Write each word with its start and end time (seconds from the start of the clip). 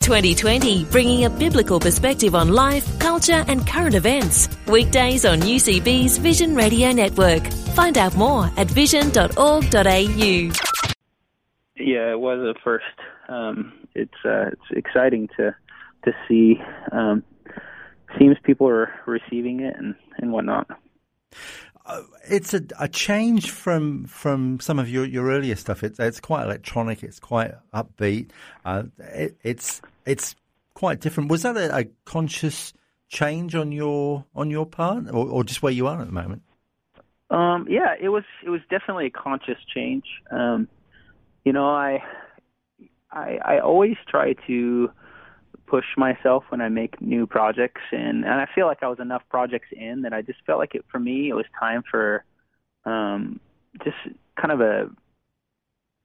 2020, 0.00 0.84
bringing 0.86 1.24
a 1.26 1.30
biblical 1.30 1.78
perspective 1.78 2.34
on 2.34 2.48
life, 2.48 2.98
culture, 2.98 3.44
and 3.48 3.66
current 3.66 3.94
events. 3.94 4.48
Weekdays 4.66 5.24
on 5.24 5.40
UCB's 5.40 6.18
Vision 6.18 6.54
Radio 6.54 6.90
Network. 6.92 7.46
Find 7.74 7.98
out 7.98 8.16
more 8.16 8.50
at 8.56 8.66
vision.org.au. 8.66 10.50
Yeah, 11.76 12.12
it 12.12 12.20
was 12.20 12.40
a 12.40 12.54
first. 12.64 12.84
Um, 13.28 13.72
it's 13.94 14.14
uh, 14.24 14.48
it's 14.52 14.70
exciting 14.72 15.28
to 15.36 15.54
to 16.04 16.12
see. 16.26 16.60
Um, 16.92 17.22
seems 18.18 18.36
people 18.42 18.68
are 18.68 18.92
receiving 19.06 19.60
it 19.60 19.76
and 19.76 19.94
and 20.18 20.32
whatnot. 20.32 20.66
Uh, 21.86 22.02
it's 22.28 22.54
a, 22.54 22.62
a 22.78 22.88
change 22.88 23.50
from 23.50 24.04
from 24.04 24.60
some 24.60 24.78
of 24.78 24.88
your, 24.88 25.04
your 25.04 25.30
earlier 25.30 25.56
stuff. 25.56 25.82
It's 25.82 25.98
it's 25.98 26.20
quite 26.20 26.44
electronic. 26.44 27.02
It's 27.02 27.18
quite 27.18 27.52
upbeat. 27.72 28.30
Uh, 28.64 28.84
it, 28.98 29.36
it's 29.42 29.80
it's 30.06 30.34
quite 30.74 31.00
different. 31.00 31.30
Was 31.30 31.42
that 31.42 31.56
a, 31.56 31.76
a, 31.76 31.84
conscious 32.04 32.72
change 33.08 33.54
on 33.54 33.72
your 33.72 34.24
on 34.34 34.50
your 34.50 34.66
part, 34.66 35.08
or, 35.08 35.26
or, 35.26 35.44
just 35.44 35.62
where 35.62 35.72
you 35.72 35.86
are 35.86 36.00
at 36.00 36.06
the 36.06 36.12
moment? 36.12 36.42
Um, 37.30 37.66
yeah, 37.68 37.94
it 38.00 38.08
was 38.08 38.24
it 38.44 38.50
was 38.50 38.60
definitely 38.70 39.06
a 39.06 39.10
conscious 39.10 39.58
change. 39.74 40.04
Um, 40.30 40.68
you 41.44 41.52
know, 41.52 41.68
I 41.68 42.02
I 43.10 43.38
I 43.44 43.58
always 43.60 43.96
try 44.08 44.34
to 44.46 44.90
push 45.66 45.84
myself 45.96 46.44
when 46.48 46.60
I 46.60 46.68
make 46.68 47.00
new 47.00 47.26
projects, 47.26 47.82
and 47.92 48.24
and 48.24 48.34
I 48.34 48.46
feel 48.54 48.66
like 48.66 48.82
I 48.82 48.88
was 48.88 48.98
enough 49.00 49.22
projects 49.28 49.68
in 49.72 50.02
that 50.02 50.12
I 50.12 50.22
just 50.22 50.38
felt 50.46 50.58
like 50.58 50.74
it 50.74 50.84
for 50.90 50.98
me 50.98 51.28
it 51.28 51.34
was 51.34 51.46
time 51.58 51.82
for 51.88 52.24
um, 52.84 53.40
just 53.84 53.96
kind 54.36 54.52
of 54.52 54.60
a 54.60 54.90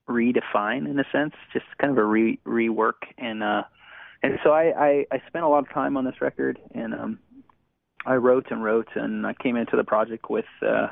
redefine 0.08 0.90
in 0.90 1.00
a 1.00 1.06
sense, 1.12 1.34
just 1.54 1.66
kind 1.80 1.92
of 1.92 1.98
a 1.98 2.04
re 2.04 2.40
rework 2.46 3.02
and 3.18 3.44
uh 3.44 3.64
and 4.24 4.40
so 4.44 4.52
I, 4.52 4.74
I 4.78 5.06
I 5.12 5.22
spent 5.28 5.46
a 5.46 5.48
lot 5.48 5.60
of 5.60 5.70
time 5.74 5.98
on 5.98 6.06
this 6.06 6.22
record 6.22 6.60
and 6.74 6.94
um 6.94 7.20
I 8.06 8.16
wrote 8.16 8.48
and 8.52 8.64
wrote 8.64 8.90
and 8.96 9.26
I 9.26 9.34
came 9.34 9.56
into 9.56 9.76
the 9.76 9.84
project 9.84 10.30
with 10.30 10.46
uh 10.62 10.88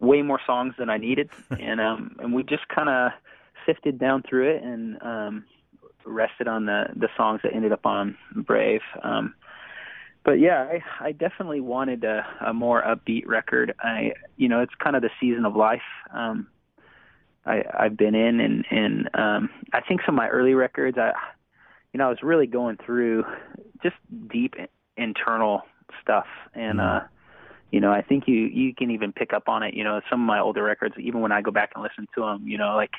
way 0.00 0.22
more 0.22 0.40
songs 0.46 0.74
than 0.78 0.90
I 0.90 0.98
needed 0.98 1.30
and 1.50 1.80
um 1.80 2.16
and 2.18 2.34
we 2.34 2.42
just 2.42 2.68
kind 2.68 2.88
of 2.88 3.12
sifted 3.64 3.98
down 3.98 4.22
through 4.28 4.56
it 4.56 4.62
and 4.62 5.02
um 5.02 5.44
rested 6.06 6.48
on 6.48 6.66
the 6.66 6.86
the 6.94 7.08
songs 7.16 7.40
that 7.42 7.54
ended 7.54 7.72
up 7.72 7.84
on 7.84 8.16
Brave. 8.34 8.82
Um, 9.02 9.34
but 10.24 10.40
yeah, 10.40 10.62
I, 10.62 10.82
I 11.08 11.12
definitely 11.12 11.60
wanted 11.60 12.02
a, 12.02 12.26
a 12.44 12.52
more 12.52 12.82
upbeat 12.82 13.26
record. 13.26 13.74
I, 13.80 14.12
you 14.36 14.48
know, 14.48 14.60
it's 14.60 14.74
kind 14.82 14.96
of 14.96 15.02
the 15.02 15.10
season 15.20 15.44
of 15.44 15.54
life 15.54 15.82
um, 16.12 16.48
I, 17.44 17.62
I've 17.78 17.96
been 17.96 18.14
in, 18.14 18.40
and 18.40 18.64
and 18.70 19.10
um, 19.14 19.50
I 19.72 19.80
think 19.80 20.00
some 20.04 20.16
of 20.16 20.18
my 20.18 20.28
early 20.28 20.54
records, 20.54 20.98
I, 20.98 21.12
you 21.92 21.98
know, 21.98 22.06
I 22.06 22.10
was 22.10 22.22
really 22.22 22.46
going 22.46 22.76
through 22.84 23.24
just 23.82 23.96
deep 24.30 24.54
internal 24.96 25.62
stuff, 26.02 26.26
and 26.54 26.80
uh, 26.80 27.00
you 27.70 27.80
know, 27.80 27.92
I 27.92 28.02
think 28.02 28.24
you 28.26 28.36
you 28.36 28.74
can 28.74 28.90
even 28.90 29.12
pick 29.12 29.32
up 29.32 29.48
on 29.48 29.62
it. 29.62 29.74
You 29.74 29.84
know, 29.84 30.00
some 30.10 30.20
of 30.20 30.26
my 30.26 30.40
older 30.40 30.62
records, 30.62 30.94
even 30.98 31.20
when 31.20 31.32
I 31.32 31.42
go 31.42 31.50
back 31.50 31.72
and 31.74 31.82
listen 31.82 32.06
to 32.14 32.22
them, 32.22 32.46
you 32.46 32.58
know, 32.58 32.76
like, 32.76 32.92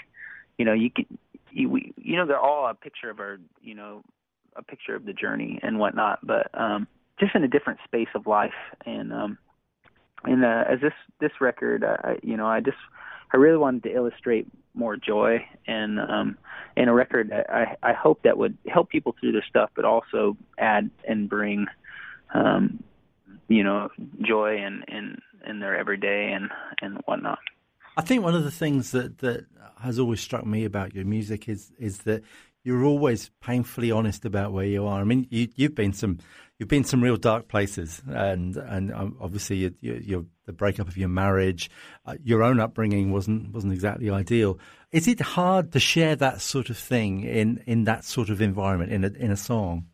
you 0.57 0.65
know, 0.65 0.73
you 0.73 0.89
can 0.89 1.05
you, 1.51 1.69
we, 1.69 1.93
you 1.97 2.15
know, 2.15 2.25
they're 2.25 2.39
all 2.39 2.67
a 2.67 2.73
picture 2.73 3.09
of 3.09 3.19
our, 3.19 3.39
you 3.61 3.75
know, 3.75 4.03
a 4.55 4.63
picture 4.63 4.95
of 4.95 5.05
the 5.05 5.13
journey 5.13 5.59
and 5.63 5.79
whatnot, 5.79 6.19
but 6.25 6.49
um, 6.53 6.87
just 7.19 7.35
in 7.35 7.43
a 7.43 7.47
different 7.47 7.79
space 7.85 8.09
of 8.15 8.27
life. 8.27 8.53
And 8.85 9.13
um, 9.13 9.37
and 10.23 10.43
uh, 10.43 10.63
as 10.69 10.81
this 10.81 10.93
this 11.19 11.31
record, 11.39 11.83
uh, 11.83 11.97
I, 12.03 12.17
you 12.23 12.37
know, 12.37 12.47
I 12.47 12.59
just 12.59 12.77
I 13.33 13.37
really 13.37 13.57
wanted 13.57 13.83
to 13.83 13.93
illustrate 13.93 14.47
more 14.73 14.95
joy 14.95 15.45
and 15.65 15.99
um, 15.99 16.37
and 16.75 16.89
a 16.89 16.93
record 16.93 17.31
I 17.31 17.75
I 17.83 17.93
hope 17.93 18.23
that 18.23 18.37
would 18.37 18.57
help 18.67 18.89
people 18.89 19.15
through 19.19 19.33
their 19.33 19.45
stuff, 19.49 19.71
but 19.75 19.85
also 19.85 20.37
add 20.57 20.89
and 21.07 21.29
bring, 21.29 21.65
um, 22.33 22.83
you 23.47 23.63
know, 23.63 23.89
joy 24.21 24.57
in 24.57 24.83
in 24.87 25.21
in 25.45 25.59
their 25.59 25.77
everyday 25.77 26.31
and 26.31 26.49
and 26.81 26.99
whatnot. 27.05 27.39
I 27.97 28.01
think 28.01 28.23
one 28.23 28.35
of 28.35 28.43
the 28.43 28.51
things 28.51 28.91
that, 28.91 29.17
that 29.19 29.47
has 29.79 29.97
always 29.97 30.21
struck 30.21 30.45
me 30.45 30.65
about 30.65 30.93
your 30.93 31.05
music 31.05 31.49
is 31.49 31.71
is 31.79 31.99
that 31.99 32.23
you're 32.67 32.83
always 32.83 33.31
painfully 33.39 33.91
honest 33.91 34.25
about 34.25 34.51
where 34.51 34.65
you 34.65 34.85
are. 34.85 34.99
I 34.99 35.05
mean, 35.05 35.25
you, 35.31 35.47
have 35.61 35.73
been 35.73 35.93
some 35.93 36.17
you've 36.59 36.67
been 36.67 36.83
some 36.83 37.01
real 37.01 37.15
dark 37.15 37.47
places, 37.47 38.01
and 38.05 38.57
and 38.57 38.93
um, 38.93 39.15
obviously 39.21 39.55
you, 39.55 39.73
you, 39.79 40.27
the 40.45 40.51
breakup 40.51 40.89
of 40.89 40.97
your 40.97 41.07
marriage, 41.07 41.71
uh, 42.05 42.15
your 42.21 42.43
own 42.43 42.59
upbringing 42.59 43.13
wasn't 43.13 43.53
wasn't 43.53 43.71
exactly 43.71 44.09
ideal. 44.09 44.59
Is 44.91 45.07
it 45.07 45.21
hard 45.21 45.71
to 45.71 45.79
share 45.79 46.17
that 46.17 46.41
sort 46.41 46.69
of 46.69 46.77
thing 46.77 47.23
in, 47.23 47.63
in 47.67 47.85
that 47.85 48.03
sort 48.03 48.29
of 48.29 48.41
environment 48.41 48.91
in 48.91 49.05
a 49.05 49.11
in 49.11 49.31
a 49.31 49.37
song? 49.37 49.85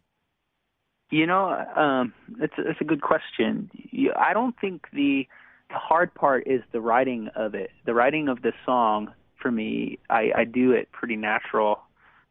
You 1.12 1.28
know, 1.28 1.52
um, 1.76 2.12
it's 2.42 2.56
it's 2.58 2.82
a 2.82 2.86
good 2.86 3.04
question. 3.04 3.70
I 4.16 4.34
don't 4.34 4.56
think 4.60 4.88
the 4.92 5.28
the 5.70 5.78
hard 5.78 6.12
part 6.16 6.48
is 6.48 6.64
the 6.72 6.82
writing 6.82 7.30
of 7.36 7.54
it. 7.54 7.70
The 7.86 7.94
writing 7.94 8.30
of 8.30 8.42
the 8.42 8.52
song 8.66 9.14
for 9.40 9.52
me, 9.52 10.00
I, 10.10 10.32
I 10.36 10.44
do 10.46 10.72
it 10.72 10.92
pretty 10.92 11.18
natural, 11.18 11.82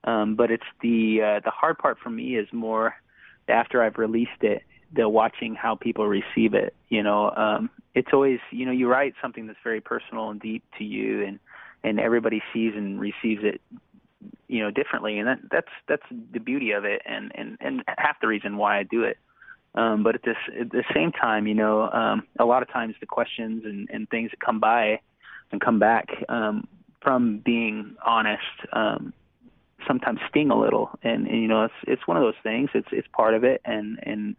um, 0.04 0.36
but 0.36 0.50
it's 0.50 0.64
the 0.80 1.20
uh, 1.22 1.40
the 1.44 1.50
hard 1.50 1.78
part 1.78 1.98
for 1.98 2.10
me 2.10 2.36
is 2.36 2.48
more 2.52 2.94
after 3.48 3.82
I've 3.82 3.98
released 3.98 4.42
it, 4.42 4.62
the 4.94 5.08
watching 5.08 5.54
how 5.54 5.74
people 5.74 6.06
receive 6.06 6.54
it. 6.54 6.74
You 6.88 7.02
know, 7.02 7.30
um, 7.30 7.70
it's 7.94 8.08
always 8.12 8.40
you 8.50 8.66
know 8.66 8.72
you 8.72 8.88
write 8.88 9.14
something 9.20 9.46
that's 9.46 9.58
very 9.62 9.80
personal 9.80 10.30
and 10.30 10.40
deep 10.40 10.64
to 10.78 10.84
you, 10.84 11.24
and 11.24 11.38
and 11.84 12.00
everybody 12.00 12.42
sees 12.52 12.74
and 12.74 13.00
receives 13.00 13.42
it 13.44 13.60
you 14.46 14.60
know 14.60 14.70
differently 14.70 15.18
and 15.18 15.26
that 15.26 15.38
that's 15.50 15.72
that's 15.88 16.04
the 16.32 16.38
beauty 16.38 16.70
of 16.70 16.84
it 16.84 17.02
and 17.04 17.32
and 17.34 17.58
and 17.60 17.82
half 17.98 18.20
the 18.20 18.28
reason 18.28 18.56
why 18.56 18.78
I 18.78 18.84
do 18.84 19.02
it 19.02 19.18
um, 19.74 20.02
but 20.02 20.14
at 20.14 20.22
this 20.22 20.36
at 20.60 20.70
the 20.70 20.84
same 20.94 21.12
time, 21.12 21.46
you 21.46 21.54
know, 21.54 21.90
um, 21.90 22.26
a 22.38 22.44
lot 22.44 22.62
of 22.62 22.70
times 22.70 22.94
the 23.00 23.06
questions 23.06 23.64
and, 23.64 23.88
and 23.90 24.08
things 24.10 24.30
that 24.30 24.40
come 24.40 24.60
by 24.60 25.00
and 25.50 25.60
come 25.60 25.78
back 25.78 26.08
um, 26.28 26.68
from 27.00 27.38
being 27.38 27.96
honest 28.04 28.42
um, 28.72 29.12
sometimes 29.86 30.20
sting 30.28 30.50
a 30.50 30.58
little, 30.58 30.90
and, 31.02 31.26
and 31.26 31.42
you 31.42 31.48
know, 31.48 31.64
it's 31.64 31.74
it's 31.86 32.06
one 32.06 32.16
of 32.16 32.22
those 32.22 32.40
things. 32.42 32.70
It's 32.74 32.88
it's 32.92 33.08
part 33.12 33.34
of 33.34 33.44
it, 33.44 33.60
and 33.64 33.98
and 34.02 34.36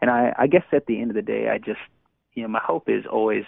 and 0.00 0.10
I 0.10 0.34
I 0.38 0.46
guess 0.46 0.64
at 0.72 0.86
the 0.86 1.00
end 1.00 1.10
of 1.10 1.14
the 1.14 1.22
day, 1.22 1.48
I 1.48 1.58
just 1.58 1.80
you 2.34 2.42
know, 2.42 2.48
my 2.48 2.60
hope 2.62 2.88
is 2.88 3.04
always 3.10 3.44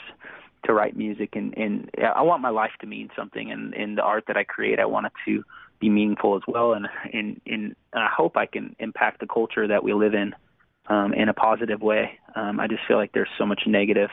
to 0.65 0.73
write 0.73 0.97
music 0.97 1.31
and 1.35 1.57
and 1.57 1.91
I 1.99 2.23
want 2.23 2.43
my 2.43 2.51
life 2.51 2.71
to 2.81 2.87
mean 2.87 3.11
something, 3.17 3.51
and 3.51 3.75
in 3.75 3.95
the 3.95 4.03
art 4.03 4.25
that 4.29 4.37
I 4.37 4.45
create, 4.45 4.79
I 4.79 4.87
want 4.87 5.07
it 5.07 5.13
to 5.27 5.43
be 5.81 5.89
meaningful 5.89 6.37
as 6.37 6.43
well, 6.47 6.73
and 6.73 6.87
and 7.13 7.41
and 7.47 7.75
I 7.93 8.09
hope 8.15 8.37
I 8.37 8.47
can 8.47 8.77
impact 8.79 9.21
the 9.21 9.27
culture 9.27 9.67
that 9.69 9.83
we 9.83 9.93
live 9.93 10.15
in 10.15 10.35
um, 10.89 11.13
in 11.13 11.29
a 11.29 11.35
positive 11.35 11.81
way. 11.81 12.19
Um, 12.35 12.61
I 12.61 12.67
just 12.69 12.83
feel 12.87 12.97
like 12.97 13.13
there's 13.13 13.29
so 13.39 13.47
much 13.47 13.63
negative 13.67 14.11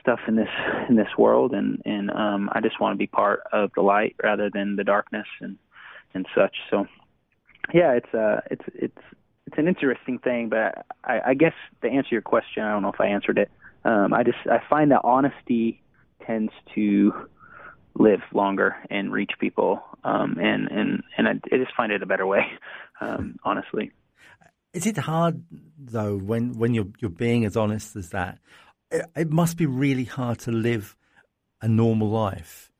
stuff 0.00 0.20
in 0.28 0.36
this 0.36 0.48
in 0.88 0.96
this 0.96 1.08
world, 1.18 1.52
and 1.52 1.82
and 1.84 2.10
um, 2.10 2.50
I 2.52 2.60
just 2.60 2.80
want 2.80 2.94
to 2.94 2.98
be 2.98 3.06
part 3.06 3.42
of 3.52 3.70
the 3.74 3.82
light 3.82 4.16
rather 4.22 4.50
than 4.52 4.76
the 4.76 4.84
darkness. 4.84 5.26
And 5.40 5.58
and 6.14 6.26
such. 6.34 6.56
So, 6.70 6.86
yeah, 7.72 7.92
it's 7.92 8.14
uh 8.14 8.40
it's 8.50 8.64
it's 8.74 9.02
it's 9.46 9.58
an 9.58 9.68
interesting 9.68 10.18
thing, 10.18 10.48
but 10.48 10.86
I, 11.04 11.20
I 11.28 11.34
guess 11.34 11.54
to 11.82 11.88
answer 11.88 12.10
your 12.12 12.22
question, 12.22 12.62
I 12.62 12.72
don't 12.72 12.82
know 12.82 12.92
if 12.92 13.00
I 13.00 13.08
answered 13.08 13.38
it. 13.38 13.50
Um, 13.84 14.12
I 14.12 14.22
just 14.22 14.38
I 14.46 14.60
find 14.68 14.90
that 14.92 15.00
honesty 15.04 15.82
tends 16.26 16.52
to 16.74 17.12
live 17.98 18.20
longer 18.32 18.76
and 18.90 19.12
reach 19.12 19.32
people, 19.40 19.82
um, 20.04 20.36
and 20.38 20.68
and 20.70 21.02
and 21.16 21.28
I, 21.28 21.32
I 21.52 21.58
just 21.58 21.74
find 21.76 21.92
it 21.92 22.02
a 22.02 22.06
better 22.06 22.26
way, 22.26 22.42
um, 23.00 23.36
honestly. 23.44 23.92
Is 24.72 24.86
it 24.86 24.98
hard 24.98 25.42
though 25.78 26.16
when 26.16 26.58
when 26.58 26.74
you're 26.74 26.88
you're 27.00 27.10
being 27.10 27.44
as 27.44 27.56
honest 27.56 27.96
as 27.96 28.10
that? 28.10 28.38
It, 28.90 29.04
it, 29.16 29.30
must 29.30 29.56
be 29.56 29.66
really 29.66 30.04
hard 30.04 30.40
to 30.40 30.52
live 30.52 30.96
a 31.62 31.68
normal 31.68 32.08
life. 32.08 32.70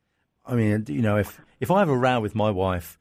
I 0.44 0.54
mean, 0.54 0.84
you 0.88 1.02
know, 1.02 1.16
if 1.16 1.40
if 1.60 1.70
I 1.70 1.80
have 1.80 1.88
a 1.88 1.96
row 1.96 2.20
with 2.20 2.34
my 2.34 2.50
wife, 2.50 2.98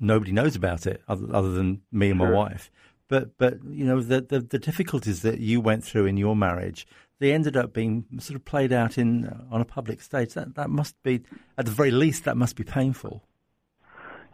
nobody 0.00 0.32
knows 0.32 0.56
about 0.56 0.86
it 0.86 1.02
other, 1.08 1.26
other 1.32 1.52
than 1.52 1.82
me 1.92 2.10
and 2.10 2.18
my 2.18 2.26
sure. 2.26 2.34
wife. 2.34 2.70
But 3.08 3.36
but 3.38 3.62
you 3.64 3.84
know 3.84 4.00
the, 4.00 4.20
the, 4.20 4.40
the 4.40 4.58
difficulties 4.58 5.22
that 5.22 5.38
you 5.38 5.60
went 5.60 5.84
through 5.84 6.06
in 6.06 6.16
your 6.16 6.34
marriage, 6.34 6.86
they 7.18 7.32
ended 7.32 7.56
up 7.56 7.72
being 7.72 8.06
sort 8.18 8.36
of 8.36 8.44
played 8.44 8.72
out 8.72 8.96
in 8.98 9.46
on 9.50 9.60
a 9.60 9.64
public 9.64 10.00
stage. 10.00 10.34
That 10.34 10.54
that 10.54 10.70
must 10.70 11.00
be 11.02 11.22
at 11.58 11.66
the 11.66 11.70
very 11.70 11.90
least 11.90 12.24
that 12.24 12.36
must 12.36 12.56
be 12.56 12.64
painful. 12.64 13.22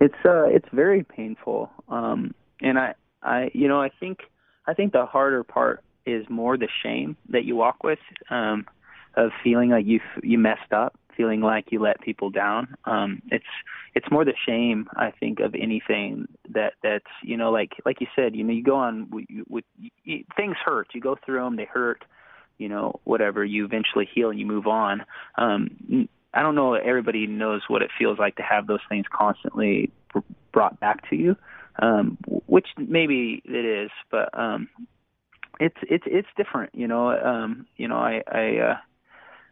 It's 0.01 0.15
uh 0.25 0.45
it's 0.45 0.69
very 0.73 1.03
painful. 1.03 1.71
Um 1.89 2.35
and 2.61 2.79
I 2.79 2.95
I 3.23 3.51
you 3.55 3.67
know 3.67 3.81
I 3.81 3.91
think 4.01 4.21
I 4.67 4.75
think 4.75 4.93
the 4.93 5.05
harder 5.05 5.43
part 5.43 5.83
is 6.07 6.25
more 6.29 6.57
the 6.57 6.69
shame 6.83 7.17
that 7.29 7.45
you 7.45 7.57
walk 7.57 7.83
with 7.83 7.99
um, 8.31 8.67
of 9.15 9.31
feeling 9.43 9.71
like 9.71 9.87
you 9.87 10.01
you 10.23 10.39
messed 10.39 10.73
up, 10.73 10.99
feeling 11.21 11.43
like 11.43 11.67
you 11.71 11.79
let 11.79 12.01
people 12.01 12.31
down. 12.31 12.75
Um, 12.87 13.21
it's 13.31 13.45
it's 13.95 14.11
more 14.11 14.25
the 14.25 14.33
shame 14.47 14.89
I 14.97 15.11
think 15.11 15.41
of 15.41 15.55
anything 15.55 16.27
that 16.49 16.75
that's 16.83 17.13
you 17.23 17.37
know 17.37 17.51
like 17.51 17.73
like 17.85 18.01
you 18.01 18.07
said 18.17 18.35
you 18.35 18.43
know 18.43 18.55
you 18.55 18.63
go 18.63 18.77
on 18.77 19.11
with, 19.11 19.27
with 19.49 19.65
you, 19.77 20.25
things 20.35 20.57
hurt 20.65 20.89
you 20.95 21.01
go 21.01 21.19
through 21.27 21.43
them 21.43 21.57
they 21.57 21.67
hurt 21.67 22.05
you 22.57 22.71
know 22.71 23.01
whatever 23.05 23.45
you 23.45 23.67
eventually 23.67 24.09
heal 24.15 24.31
and 24.31 24.41
you 24.41 24.47
move 24.47 24.67
on. 24.67 25.05
Um, 25.37 26.09
I 26.33 26.41
don't 26.41 26.55
know 26.55 26.73
everybody 26.75 27.27
knows 27.27 27.63
what 27.69 27.83
it 27.83 27.91
feels 27.99 28.19
like 28.19 28.37
to 28.37 28.43
have 28.43 28.67
those 28.67 28.81
things 28.89 29.05
constantly 29.13 29.91
brought 30.53 30.81
back 30.81 31.09
to 31.11 31.17
you, 31.17 31.37
um, 31.81 32.17
which 32.47 32.69
maybe 32.79 33.43
it 33.45 33.65
is, 33.65 33.91
but 34.11 34.31
um, 34.39 34.69
it's 35.59 35.77
it's 35.83 36.05
it's 36.07 36.29
different. 36.37 36.75
You 36.75 36.89
know, 36.89 37.11
um, 37.11 37.67
you 37.77 37.89
know, 37.89 37.99
I 37.99 38.23
I 38.27 38.57
uh, 38.59 38.77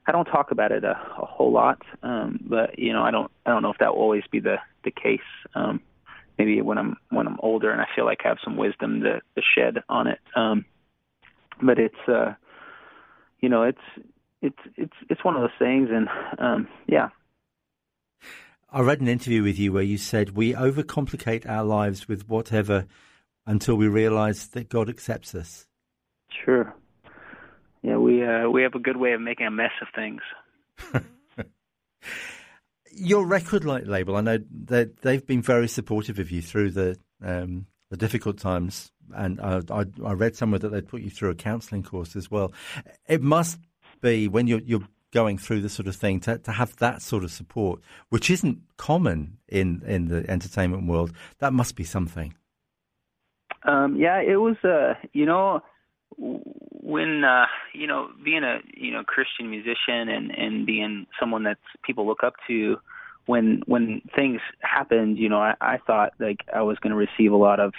I 0.09 0.13
don't 0.13 0.25
talk 0.25 0.51
about 0.51 0.73
it 0.73 0.85
a, 0.85 0.93
a 0.93 1.27
whole 1.27 1.53
lot, 1.53 1.83
um, 2.03 2.41
but 2.49 2.79
you 2.79 2.95
know, 2.95 3.03
I 3.03 3.11
don't 3.11 3.31
I 3.45 3.51
don't 3.51 3.63
know 3.63 3.71
if 3.71 3.79
that 3.79 3.95
will 3.95 4.03
always 4.03 4.25
be 4.33 4.41
the 4.41 4.57
the 4.83 4.91
case. 4.91 5.21
Um, 5.55 5.83
maybe 6.39 6.63
when 6.63 6.79
I'm 6.79 6.97
when 7.11 7.27
I'm 7.27 7.39
older 7.41 7.71
and 7.71 7.81
I 7.81 7.87
feel 7.95 8.07
like 8.07 8.21
I 8.25 8.29
have 8.29 8.39
some 8.43 8.57
wisdom 8.57 9.03
to, 9.03 9.21
to 9.21 9.43
shed 9.55 9.83
on 9.89 10.07
it. 10.07 10.19
Um, 10.35 10.65
but 11.63 11.79
it's 11.79 12.09
uh, 12.09 12.33
you 13.41 13.51
know, 13.51 13.65
it's 13.65 13.79
it's 14.41 14.59
it's 14.77 14.95
it's 15.11 15.25
one 15.25 15.37
of 15.37 15.43
those 15.43 15.59
things, 15.59 15.91
and 15.93 16.09
um, 16.39 16.69
yeah. 16.87 17.11
I 18.71 18.81
read 18.81 19.03
an 19.03 19.09
interview 19.09 19.43
with 19.43 19.59
you 19.59 19.73
where 19.73 19.83
you 19.83 19.99
said 19.99 20.31
we 20.31 20.55
overcomplicate 20.55 21.47
our 21.47 21.65
lives 21.65 22.09
with 22.09 22.29
whatever 22.29 22.87
until 23.47 23.77
we 23.77 23.89
realize 23.89 24.49
that 24.49 24.71
God 24.71 24.89
accepts 24.89 25.35
us. 25.35 25.67
Sure. 26.45 26.75
Yeah, 27.89 27.97
we 27.97 28.23
uh, 28.23 28.51
we 28.51 28.63
have 28.65 28.75
a 28.75 28.79
good 28.79 28.99
way 28.99 29.13
of 29.13 29.23
making 29.23 29.47
a 29.47 29.51
mess 29.51 29.71
of 29.81 29.89
things. 29.95 30.21
Your 32.93 33.25
record 33.25 33.65
label, 33.65 34.17
I 34.17 34.21
know 34.21 34.39
that 34.67 35.01
they've 35.01 35.27
been 35.27 35.41
very 35.41 35.69
supportive 35.69 36.19
of 36.19 36.31
you 36.31 36.43
through 36.43 36.73
the 36.73 36.99
um, 37.25 37.67
the 37.89 37.97
difficult 37.97 38.37
times, 38.37 38.93
and 39.17 39.41
I, 39.41 39.63
I, 39.71 39.85
I 40.05 40.13
read 40.13 40.37
somewhere 40.37 40.59
that 40.59 40.69
they 40.69 40.83
put 40.83 41.01
you 41.01 41.09
through 41.09 41.31
a 41.31 41.35
counselling 41.35 41.83
course 41.83 42.15
as 42.15 42.31
well. 42.31 42.53
It 43.09 43.23
must 43.23 43.59
be 44.03 44.29
when 44.29 44.49
you're 44.49 44.61
you're 44.61 44.87
going 45.11 45.39
through 45.39 45.63
this 45.63 45.73
sort 45.73 45.89
of 45.89 45.97
thing 45.97 46.21
to, 46.21 46.37
to 46.37 46.53
have 46.53 46.77
that 46.77 47.01
sort 47.01 47.25
of 47.25 47.31
support, 47.31 47.81
which 48.11 48.29
isn't 48.29 48.59
common 48.77 49.39
in, 49.49 49.81
in 49.87 50.09
the 50.09 50.29
entertainment 50.29 50.87
world. 50.87 51.11
That 51.39 51.55
must 51.55 51.75
be 51.75 51.85
something. 51.85 52.35
Um, 53.63 53.97
yeah, 53.97 54.21
it 54.21 54.37
was. 54.37 54.57
Uh, 54.63 54.93
you 55.15 55.25
know, 55.25 55.63
when 56.17 57.25
uh, 57.25 57.47
you 57.73 57.87
know 57.87 58.09
being 58.25 58.45
a 58.45 58.59
you 58.75 58.93
know 58.93 59.03
Christian 59.05 59.51
musician 59.51 60.09
and 60.09 60.31
and 60.31 60.67
being 60.67 61.07
someone 61.19 61.45
that 61.45 61.59
people 61.83 62.07
look 62.07 62.23
up 62.25 62.35
to. 62.49 62.77
When 63.27 63.63
when 63.67 64.01
things 64.17 64.41
happened, 64.61 65.19
you 65.19 65.29
know, 65.29 65.39
I, 65.39 65.55
I 65.61 65.79
thought 65.87 66.15
like 66.19 66.39
I 66.55 66.63
was 66.63 66.79
going 66.79 66.93
to 66.93 66.97
receive 66.97 67.31
a 67.31 67.37
lot 67.37 67.61
of 67.61 67.75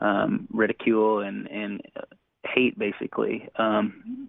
um, 0.00 0.46
ridicule 0.52 1.18
and 1.18 1.50
and 1.50 1.82
hate, 2.44 2.78
basically. 2.78 3.48
Um, 3.56 4.28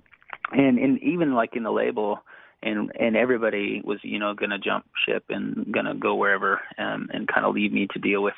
and 0.51 0.79
and 0.79 1.01
even 1.03 1.33
like 1.33 1.55
in 1.55 1.63
the 1.63 1.71
label 1.71 2.23
and 2.61 2.91
and 2.99 3.15
everybody 3.15 3.81
was 3.83 3.99
you 4.03 4.19
know 4.19 4.33
going 4.33 4.49
to 4.49 4.59
jump 4.59 4.85
ship 5.05 5.23
and 5.29 5.71
going 5.71 5.85
to 5.85 5.93
go 5.93 6.15
wherever 6.15 6.61
um 6.77 7.07
and 7.13 7.27
kind 7.27 7.45
of 7.45 7.53
leave 7.53 7.71
me 7.71 7.87
to 7.91 7.99
deal 7.99 8.21
with 8.21 8.33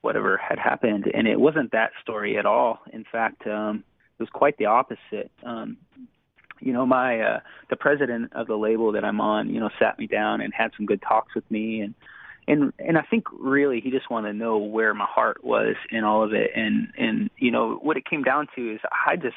whatever 0.00 0.36
had 0.36 0.58
happened 0.58 1.10
and 1.12 1.26
it 1.26 1.38
wasn't 1.38 1.70
that 1.72 1.90
story 2.00 2.38
at 2.38 2.46
all 2.46 2.80
in 2.92 3.04
fact 3.10 3.46
um 3.46 3.84
was 4.22 4.30
quite 4.30 4.56
the 4.58 4.66
opposite. 4.66 5.30
Um 5.44 5.76
you 6.60 6.72
know 6.72 6.86
my 6.86 7.20
uh 7.20 7.40
the 7.70 7.76
president 7.76 8.32
of 8.34 8.46
the 8.46 8.56
label 8.56 8.92
that 8.92 9.04
I'm 9.04 9.20
on 9.20 9.50
you 9.50 9.60
know 9.60 9.70
sat 9.78 9.98
me 9.98 10.06
down 10.06 10.40
and 10.40 10.52
had 10.54 10.70
some 10.76 10.86
good 10.86 11.02
talks 11.02 11.34
with 11.34 11.48
me. 11.50 11.80
And 11.80 11.94
and 12.48 12.72
and 12.78 12.98
I 12.98 13.02
think 13.02 13.24
really 13.32 13.80
he 13.80 13.90
just 13.90 14.10
wanted 14.10 14.32
to 14.32 14.38
know 14.38 14.58
where 14.58 14.94
my 14.94 15.06
heart 15.08 15.44
was 15.44 15.76
in 15.90 16.04
all 16.04 16.24
of 16.24 16.32
it. 16.32 16.50
And 16.54 16.88
and 16.96 17.30
you 17.36 17.50
know 17.50 17.78
what 17.82 17.96
it 17.96 18.04
came 18.04 18.22
down 18.22 18.46
to 18.56 18.74
is 18.74 18.80
I 19.06 19.16
just 19.16 19.36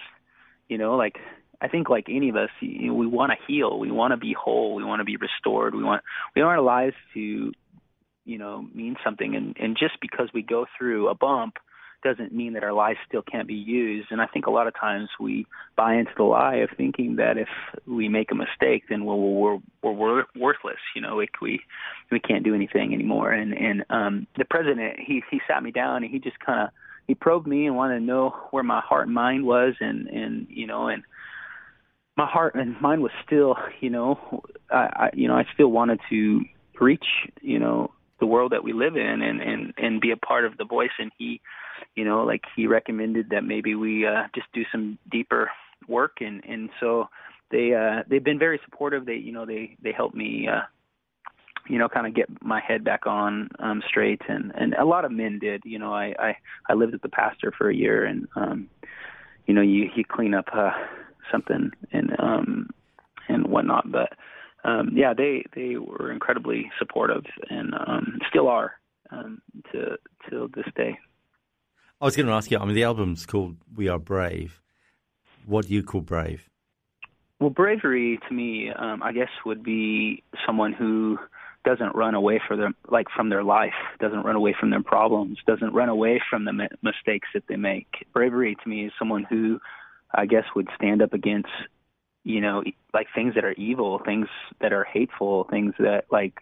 you 0.70 0.78
know 0.78 0.96
like 0.96 1.18
I 1.62 1.68
think 1.68 1.90
like 1.90 2.08
any 2.10 2.30
of 2.30 2.36
us, 2.36 2.50
you 2.60 2.88
know, 2.88 2.94
we 2.94 3.08
want 3.08 3.32
to 3.32 3.38
heal, 3.48 3.80
we 3.80 3.92
want 3.92 4.12
to 4.12 4.18
be 4.18 4.34
whole, 4.34 4.76
we 4.76 4.84
want 4.84 5.00
to 5.00 5.06
be 5.06 5.18
restored, 5.18 5.76
we 5.76 5.84
want 5.84 6.04
we 6.36 6.42
want 6.42 6.58
our 6.58 6.64
lives 6.64 6.96
to, 7.14 7.52
you 8.26 8.38
know, 8.38 8.68
mean 8.74 8.96
something. 9.04 9.36
And 9.36 9.56
and 9.60 9.78
just 9.78 10.00
because 10.02 10.30
we 10.34 10.42
go 10.42 10.66
through 10.78 11.10
a 11.10 11.16
bump 11.16 11.58
doesn't 12.06 12.32
mean 12.32 12.54
that 12.54 12.64
our 12.64 12.72
lives 12.72 13.00
still 13.08 13.24
can't 13.24 13.48
be 13.48 13.56
used. 13.56 14.08
And 14.12 14.22
I 14.22 14.28
think 14.28 14.46
a 14.46 14.52
lot 14.52 14.68
of 14.68 14.80
times 14.80 15.10
we 15.20 15.46
buy 15.76 15.96
into 15.96 16.12
the 16.16 16.24
lie 16.24 16.58
of 16.58 16.70
thinking 16.78 17.18
that 17.18 17.38
if 17.38 17.50
we 17.86 18.08
make 18.08 18.32
a 18.32 18.36
mistake, 18.36 18.84
then 18.90 19.04
we're 19.04 19.16
we're, 19.16 19.92
we're 19.92 20.24
worthless. 20.36 20.80
You 20.96 21.02
know, 21.02 21.16
we 21.16 21.28
we 21.42 21.60
we 22.12 22.20
can't 22.20 22.44
do 22.44 22.56
anything 22.56 22.94
anymore. 22.94 23.32
And 23.32 23.54
and 23.54 23.84
um, 23.90 24.28
the 24.38 24.46
president 24.46 25.00
he 25.06 25.24
he 25.32 25.42
sat 25.48 25.64
me 25.64 25.72
down 25.72 26.04
and 26.04 26.12
he 26.12 26.20
just 26.20 26.40
kind 26.40 26.62
of 26.62 26.70
he 27.08 27.16
probed 27.16 27.48
me 27.48 27.66
and 27.66 27.76
wanted 27.76 28.00
to 28.00 28.06
know 28.06 28.30
where 28.52 28.64
my 28.64 28.82
heart 28.82 29.08
and 29.08 29.16
mind 29.16 29.46
was 29.46 29.74
and 29.82 30.08
and 30.08 30.48
you 30.50 30.68
know 30.68 30.88
and 30.88 31.04
my 32.18 32.26
heart 32.26 32.56
and 32.56 32.80
mind 32.80 33.02
was 33.02 33.12
still, 33.26 33.58
you 33.82 33.90
know, 33.90 34.44
I, 34.72 34.76
I 34.78 35.10
you 35.14 35.28
know, 35.28 35.36
I 35.36 35.46
still 35.54 35.72
wanted 35.72 36.00
to 36.10 36.42
reach, 36.80 37.06
you 37.42 37.60
know, 37.60 37.92
the 38.20 38.26
world 38.26 38.52
that 38.52 38.64
we 38.64 38.74
live 38.74 38.96
in 38.96 39.22
and 39.22 39.42
and 39.42 39.74
and 39.78 40.02
be 40.02 40.12
a 40.12 40.18
part 40.18 40.46
of 40.46 40.58
the 40.58 40.66
voice. 40.66 40.92
And 41.00 41.12
he 41.18 41.42
you 41.96 42.06
know 42.06 42.24
like 42.24 42.44
he 42.56 42.68
recommended 42.68 43.30
that 43.30 43.44
maybe 43.44 43.76
we 43.76 44.06
uh 44.06 44.24
just 44.34 44.48
do 44.54 44.64
some 44.72 44.98
deeper 45.12 45.52
work. 45.88 46.18
And 46.22 46.44
and 46.46 46.70
so 46.80 47.08
they 47.52 47.74
uh 47.74 48.04
they've 48.10 48.24
been 48.24 48.40
very 48.40 48.60
supportive. 48.66 49.06
They 49.06 49.16
you 49.16 49.32
know 49.32 49.46
they 49.46 49.78
they 49.82 49.92
helped 49.92 50.16
me 50.16 50.48
uh 50.48 50.62
you 51.68 51.80
know 51.80 51.90
kind 51.90 52.08
of 52.08 52.14
get 52.14 52.30
my 52.42 52.62
head 52.62 52.84
back 52.84 53.06
on 53.06 53.50
um 53.60 53.84
straight. 53.88 54.22
And 54.28 54.52
and 54.56 54.74
a 54.76 54.86
lot 54.86 55.06
of 55.06 55.12
men 55.12 55.40
did. 55.40 55.62
You 55.66 55.80
know 55.80 55.94
i 55.94 56.16
i 56.20 56.38
i 56.70 56.74
lived 56.74 56.94
with 56.94 57.02
the 57.02 57.10
pastor 57.10 57.52
for 57.58 57.70
a 57.70 57.76
year 57.76 58.06
and 58.06 58.28
um 58.36 58.70
you 59.46 59.54
know 59.54 59.62
you 59.62 59.90
you 59.96 60.04
clean 60.06 60.34
up 60.34 60.48
uh 60.54 60.72
something 61.32 61.72
and 61.92 62.16
um 62.20 62.70
and 63.28 63.48
whatnot. 63.48 63.92
But 63.92 64.14
um 64.66 64.92
yeah, 64.94 65.14
they 65.14 65.46
they 65.56 65.78
were 65.78 66.12
incredibly 66.12 66.70
supportive 66.80 67.26
and 67.50 67.74
um 67.74 68.20
still 68.30 68.48
are 68.48 68.74
um 69.12 69.42
to 69.72 69.98
till 70.30 70.48
this 70.50 70.68
day. 70.76 70.98
I 72.02 72.06
was 72.06 72.16
going 72.16 72.28
to 72.28 72.34
ask 72.34 72.52
you. 72.52 72.58
I 72.58 72.66
mean, 72.66 72.76
the 72.76 72.84
album's 72.84 73.26
called 73.26 73.56
"We 73.74 73.88
Are 73.88 74.00
Brave." 74.00 74.62
What 75.46 75.68
do 75.68 75.74
you 75.74 75.84
call 75.84 76.02
brave? 76.02 76.50
Well, 77.40 77.50
bravery 77.52 78.20
to 78.28 78.34
me, 78.34 78.72
um, 78.72 79.04
I 79.04 79.12
guess, 79.12 79.30
would 79.46 79.64
be 79.64 80.24
someone 80.46 80.74
who 80.74 81.20
doesn't 81.64 81.96
run 81.96 82.16
away 82.16 82.42
for 82.48 82.56
them, 82.56 82.76
like 82.90 83.08
from 83.16 83.30
their 83.30 83.44
life, 83.44 83.74
doesn't 84.00 84.24
run 84.24 84.36
away 84.36 84.56
from 84.58 84.70
their 84.70 84.84
problems, 84.84 85.38
doesn't 85.46 85.74
run 85.74 85.90
away 85.90 86.22
from 86.30 86.46
the 86.46 86.70
mistakes 86.82 87.28
that 87.34 87.44
they 87.48 87.56
make. 87.56 88.06
Bravery 88.14 88.56
to 88.64 88.70
me 88.70 88.86
is 88.86 88.94
someone 88.98 89.26
who 89.30 89.60
I 90.14 90.26
guess 90.26 90.46
would 90.56 90.70
stand 90.76 91.02
up 91.02 91.14
against 91.14 91.50
you 92.26 92.42
know 92.42 92.64
like 92.94 93.08
things 93.16 93.36
that 93.36 93.46
are 93.46 93.54
evil, 93.54 94.02
things 94.04 94.28
that 94.60 94.74
are 94.74 94.84
hateful, 94.84 95.48
things 95.50 95.74
that 95.80 96.06
like 96.12 96.40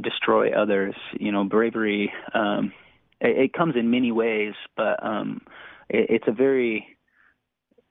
destroy 0.00 0.50
others. 0.50 0.94
You 1.18 1.32
know, 1.32 1.44
bravery. 1.44 2.10
Um, 2.32 2.72
it, 3.20 3.38
it 3.38 3.52
comes 3.52 3.74
in 3.76 3.90
many 3.90 4.12
ways, 4.12 4.54
but 4.76 5.04
um, 5.04 5.42
it, 5.90 6.06
it's 6.08 6.28
a 6.28 6.32
very 6.32 6.96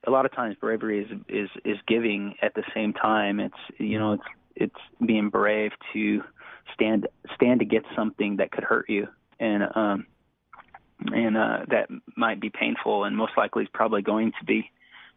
a 0.07 0.11
lot 0.11 0.25
of 0.25 0.33
times 0.33 0.55
bravery 0.59 1.03
is 1.03 1.11
is 1.29 1.49
is 1.63 1.77
giving 1.87 2.33
at 2.41 2.55
the 2.55 2.63
same 2.73 2.93
time. 2.93 3.39
It's 3.39 3.53
you 3.77 3.99
know 3.99 4.13
it's 4.13 4.23
it's 4.55 5.05
being 5.05 5.29
brave 5.29 5.71
to 5.93 6.23
stand 6.73 7.07
stand 7.35 7.61
against 7.61 7.89
something 7.95 8.37
that 8.37 8.51
could 8.51 8.63
hurt 8.63 8.89
you 8.89 9.07
and 9.39 9.63
um 9.75 10.05
and 11.07 11.37
uh 11.37 11.59
that 11.69 11.89
might 12.15 12.39
be 12.39 12.49
painful 12.49 13.03
and 13.03 13.15
most 13.15 13.33
likely 13.37 13.63
is 13.63 13.69
probably 13.73 14.01
going 14.01 14.31
to 14.39 14.45
be 14.45 14.69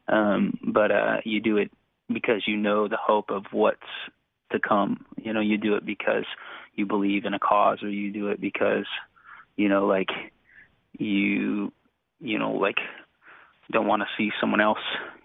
um, 0.08 0.58
but 0.62 0.90
uh, 0.90 1.16
you 1.24 1.40
do 1.40 1.56
it 1.56 1.70
because 2.12 2.42
you 2.46 2.56
know 2.56 2.88
the 2.88 2.98
hope 3.00 3.30
of 3.30 3.44
what's 3.50 3.80
to 4.52 4.60
come. 4.60 5.04
You 5.16 5.32
know, 5.32 5.40
you 5.40 5.58
do 5.58 5.74
it 5.74 5.84
because 5.84 6.24
you 6.74 6.86
believe 6.86 7.24
in 7.24 7.34
a 7.34 7.38
cause, 7.38 7.82
or 7.82 7.88
you 7.88 8.12
do 8.12 8.28
it 8.28 8.40
because 8.40 8.86
you 9.56 9.68
know, 9.68 9.86
like 9.86 10.10
you, 10.98 11.72
you 12.20 12.38
know, 12.38 12.52
like 12.52 12.76
don't 13.72 13.86
want 13.86 14.02
to 14.02 14.08
see 14.16 14.30
someone 14.40 14.60
else 14.60 14.78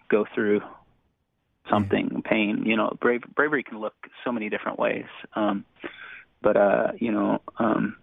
go 0.09 0.25
through 0.33 0.61
something 1.69 2.07
mm-hmm. 2.07 2.19
pain. 2.21 2.63
You 2.65 2.77
know, 2.77 2.97
brave, 2.99 3.21
bravery 3.35 3.63
can 3.63 3.79
look 3.79 3.93
so 4.23 4.31
many 4.31 4.49
different 4.49 4.79
ways. 4.79 5.05
Um, 5.35 5.65
but 6.41 6.57
uh, 6.57 6.91
you 6.97 7.11
know, 7.11 7.41
um, 7.57 7.97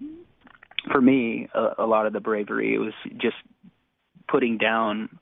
for 0.92 1.00
me, 1.00 1.48
a, 1.54 1.82
a 1.82 1.86
lot 1.86 2.06
of 2.06 2.12
the 2.12 2.20
bravery 2.20 2.78
was 2.78 2.94
just 3.16 3.36
putting 4.28 4.58
down 4.58 5.18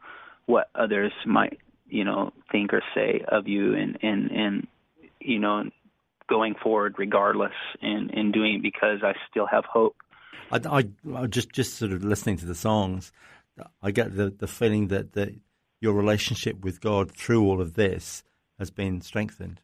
what 0.46 0.70
others 0.74 1.12
might 1.24 1.58
you 1.88 2.04
know 2.04 2.32
think 2.50 2.72
or 2.72 2.82
say 2.94 3.24
of 3.28 3.46
you 3.46 3.74
and 3.74 3.98
and 4.02 4.30
and 4.30 4.66
you 5.20 5.38
know 5.38 5.64
going 6.28 6.54
forward 6.54 6.94
regardless 6.98 7.54
and 7.82 8.10
and 8.10 8.32
doing 8.32 8.56
it 8.56 8.62
because 8.62 9.00
I 9.02 9.14
still 9.30 9.46
have 9.46 9.64
hope. 9.64 9.96
I, 10.50 10.60
I, 10.64 10.88
I 11.16 11.26
just 11.26 11.52
just 11.52 11.74
sort 11.74 11.92
of 11.92 12.04
listening 12.04 12.36
to 12.38 12.46
the 12.46 12.54
songs, 12.54 13.12
I 13.82 13.90
get 13.90 14.16
the 14.16 14.30
the 14.30 14.46
feeling 14.46 14.88
that 14.88 15.12
that 15.12 15.34
your 15.80 15.92
relationship 15.92 16.62
with 16.64 16.80
God 16.80 17.12
through 17.12 17.44
all 17.44 17.60
of 17.60 17.74
this 17.74 18.22
has 18.58 18.70
been 18.70 19.00
strengthened? 19.00 19.60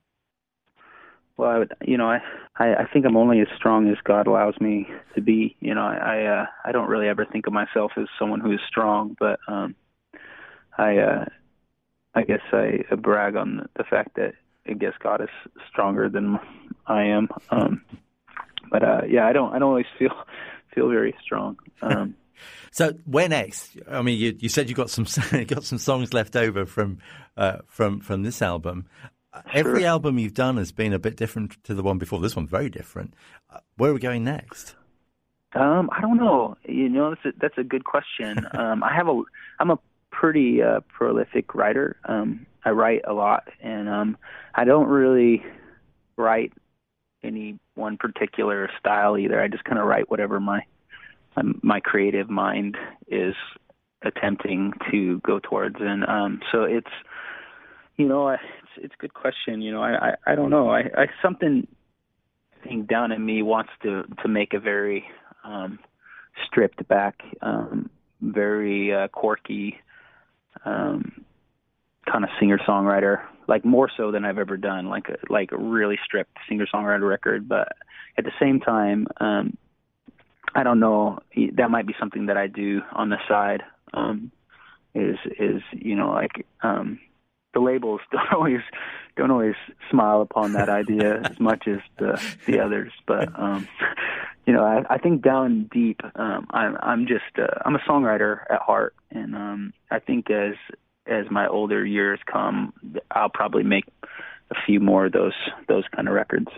Well, 1.37 1.51
I 1.51 1.59
would, 1.59 1.73
you 1.83 1.97
know, 1.97 2.11
I, 2.11 2.19
I, 2.57 2.75
I 2.75 2.87
think 2.93 3.07
I'm 3.07 3.17
only 3.17 3.41
as 3.41 3.49
strong 3.57 3.89
as 3.89 3.97
God 4.05 4.27
allows 4.27 4.55
me 4.61 4.87
to 5.15 5.23
be. 5.23 5.57
You 5.61 5.75
know, 5.75 5.83
I, 5.83 5.97
I, 5.97 6.25
uh, 6.25 6.47
I 6.67 6.73
don't 6.73 6.89
really 6.89 7.09
ever 7.09 7.25
think 7.25 7.47
of 7.47 7.53
myself 7.53 7.93
as 7.97 8.07
someone 8.19 8.41
who 8.41 8.53
is 8.53 8.61
strong, 8.69 9.17
but 9.19 9.41
um, 9.49 9.75
I, 10.79 10.99
uh, 10.99 11.25
I 12.14 12.23
guess 12.23 12.41
I 12.52 12.83
brag 12.97 13.37
on 13.37 13.69
the 13.76 13.85
fact 13.85 14.17
that 14.17 14.35
I 14.67 14.75
guess 14.75 14.93
God 15.02 15.21
is 15.21 15.29
stronger 15.71 16.09
than 16.09 16.38
I 16.87 17.05
am. 17.05 17.29
Um, 17.50 17.85
but 18.71 18.83
uh, 18.83 19.00
yeah, 19.09 19.26
I 19.26 19.33
don't, 19.33 19.55
I 19.55 19.59
don't 19.59 19.69
always 19.69 19.87
feel 19.99 20.12
feel 20.75 20.88
very 20.88 21.14
strong. 21.23 21.59
Um, 21.83 22.14
so 22.71 22.93
where 23.05 23.29
next? 23.29 23.76
I 23.91 24.02
mean, 24.02 24.19
you, 24.19 24.37
you 24.38 24.49
said 24.49 24.69
you 24.69 24.75
got 24.75 24.91
some 24.91 25.05
got 25.47 25.64
some 25.64 25.79
songs 25.79 26.12
left 26.12 26.37
over 26.37 26.67
from 26.67 26.99
uh, 27.37 27.59
from 27.67 28.00
from 28.00 28.23
this 28.23 28.43
album. 28.43 28.87
Sure. 29.35 29.43
Every 29.55 29.87
album 29.87 30.19
you've 30.19 30.35
done 30.35 30.59
has 30.59 30.73
been 30.73 30.93
a 30.93 30.99
bit 30.99 31.17
different 31.17 31.62
to 31.64 31.75
the 31.75 31.83
one 31.83 31.97
before. 31.97 32.21
This 32.21 32.37
one's 32.37 32.50
very 32.50 32.69
different. 32.69 33.14
Uh, 33.50 33.61
where 33.76 33.91
are 33.91 33.95
we 33.95 34.00
going 34.00 34.25
next? 34.25 34.76
Um, 35.55 35.88
I 35.91 36.02
don't 36.02 36.19
know. 36.19 36.57
You 36.64 36.91
know, 36.91 37.11
that's 37.11 37.25
a, 37.25 37.38
that's 37.41 37.59
a 37.59 37.64
good 37.64 37.85
question. 37.85 38.47
um, 38.52 38.83
I 38.83 38.95
have 38.95 39.09
a, 39.09 39.23
I'm 39.59 39.71
a 39.71 39.79
pretty 40.23 40.62
uh, 40.62 40.79
prolific 40.97 41.52
writer. 41.52 41.97
Um, 42.05 42.47
I 42.64 42.71
write 42.71 43.02
a 43.09 43.12
lot, 43.12 43.49
and 43.61 43.88
um, 43.88 44.17
I 44.55 44.64
don't 44.64 44.87
really 44.87 45.43
write 46.17 46.52
any 47.25 47.59
one 47.75 47.97
particular 47.97 48.71
style 48.79 49.19
either. 49.19 49.43
I 49.43 49.49
just 49.49 49.64
kind 49.64 49.81
of 49.81 49.87
write 49.87 50.09
whatever 50.12 50.38
my 50.38 50.61
my 51.62 51.81
creative 51.81 52.31
mind 52.31 52.76
is 53.09 53.35
attempting 54.02 54.75
to 54.93 55.19
go 55.26 55.41
towards, 55.41 55.76
and 55.81 56.07
um, 56.09 56.41
so 56.52 56.62
it's 56.62 56.95
you 57.97 58.07
know 58.07 58.29
I, 58.29 58.35
it's 58.35 58.73
it's 58.76 58.95
a 58.97 59.02
good 59.02 59.14
question. 59.14 59.61
You 59.61 59.73
know 59.73 59.83
I 59.83 60.11
I, 60.11 60.14
I 60.29 60.35
don't 60.37 60.50
know 60.50 60.71
I, 60.71 60.83
I 60.97 61.07
something 61.21 61.67
thing 62.62 62.85
down 62.85 63.11
in 63.11 63.26
me 63.26 63.43
wants 63.43 63.71
to 63.83 64.05
to 64.23 64.29
make 64.29 64.55
a 64.55 64.61
very 64.61 65.05
um, 65.43 65.81
stripped 66.47 66.87
back, 66.87 67.23
um, 67.41 67.91
very 68.21 68.95
uh, 68.95 69.09
quirky 69.09 69.81
um, 70.64 71.25
kind 72.11 72.25
of 72.25 72.31
singer 72.38 72.59
songwriter, 72.59 73.23
like 73.49 73.64
more 73.64 73.90
so 73.97 74.11
than 74.11 74.25
I've 74.25 74.38
ever 74.38 74.57
done, 74.57 74.88
like 74.88 75.09
a, 75.09 75.16
like 75.33 75.52
a 75.52 75.57
really 75.57 75.99
stripped 76.04 76.37
singer 76.49 76.66
songwriter 76.73 77.09
record. 77.09 77.49
But 77.49 77.73
at 78.16 78.25
the 78.25 78.33
same 78.40 78.61
time, 78.61 79.07
um, 79.21 79.57
I 80.54 80.62
don't 80.62 80.81
know. 80.81 81.21
That 81.54 81.71
might 81.71 81.87
be 81.87 81.95
something 81.99 82.26
that 82.26 82.37
I 82.37 82.47
do 82.47 82.83
on 82.92 83.09
the 83.09 83.19
side. 83.28 83.62
Um, 83.95 84.33
is 84.95 85.16
is 85.38 85.62
you 85.73 85.97
know 85.97 86.11
like 86.11 86.47
um, 86.62 86.99
the 87.54 87.61
labels 87.61 88.00
don't 88.12 88.33
always 88.33 88.61
don't 89.16 89.31
always 89.31 89.54
smile 89.90 90.21
upon 90.23 90.52
that 90.52 90.69
idea 90.69 91.21
as 91.25 91.40
much 91.40 91.66
as 91.66 91.78
the 91.99 92.23
the 92.47 92.61
others. 92.61 92.92
But 93.07 93.28
um, 93.38 93.69
you 94.47 94.53
know, 94.53 94.65
I, 94.65 94.95
I 94.95 94.99
think 94.99 95.23
down 95.23 95.69
deep, 95.73 96.01
um, 96.17 96.47
I'm 96.51 96.77
I'm 96.81 97.07
just 97.07 97.39
uh, 97.39 97.61
I'm 97.65 97.77
a 97.77 97.81
songwriter 97.81 98.41
at 98.51 98.61
heart, 98.61 98.95
and 99.11 99.35
um, 99.35 99.73
I 99.91 99.99
think 99.99 100.31
as 100.31 100.55
as 101.07 101.27
my 101.31 101.47
older 101.47 101.85
years 101.85 102.19
come, 102.31 102.73
I'll 103.11 103.29
probably 103.29 103.63
make 103.63 103.85
a 104.51 104.55
few 104.67 104.81
more 104.81 105.07
of 105.07 105.13
those 105.13 105.35
those 105.69 105.85
kind 105.95 106.09
of 106.09 106.15
records. 106.15 106.49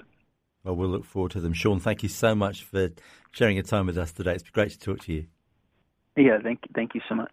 Well, 0.65 0.77
we'll 0.77 0.89
look 0.89 1.05
forward 1.05 1.33
to 1.33 1.41
them. 1.41 1.53
Sean, 1.53 1.79
thank 1.79 2.03
you 2.03 2.09
so 2.09 2.35
much 2.35 2.65
for 2.65 2.89
sharing 3.33 3.57
your 3.57 3.65
time 3.65 3.87
with 3.87 3.99
us 3.99 4.13
today. 4.13 4.33
It's 4.33 4.43
been 4.43 4.53
great 4.55 4.71
to 4.71 4.79
talk 4.79 5.01
to 5.01 5.13
you. 5.13 5.27
Yeah, 6.17 6.39
thank 6.43 6.61
thank 6.75 6.95
you 6.95 7.03
so 7.09 7.15
much. 7.15 7.33